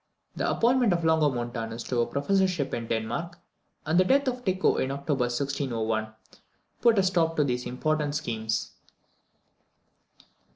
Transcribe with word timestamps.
The 0.35 0.49
appointment 0.49 0.93
of 0.93 1.03
Longomontanus 1.03 1.83
to 1.89 1.99
a 2.01 2.07
professorship 2.07 2.73
in 2.73 2.87
Denmark, 2.87 3.37
and 3.85 3.99
the 3.99 4.03
death 4.03 4.27
of 4.27 4.43
Tycho 4.43 4.77
in 4.77 4.89
October 4.89 5.25
1601, 5.25 6.07
put 6.81 6.97
a 6.97 7.03
stop 7.03 7.35
to 7.35 7.43
these 7.43 7.67
important 7.67 8.15
schemes. 8.15 8.71